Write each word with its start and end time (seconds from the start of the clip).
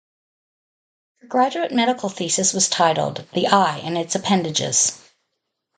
Her 1.19 1.27
graduate 1.27 1.71
medical 1.71 2.09
thesis 2.09 2.53
was 2.53 2.69
titled 2.69 3.27
"The 3.35 3.49
Eye 3.49 3.81
and 3.83 3.95
Its 3.99 4.15
Appendages". 4.15 4.97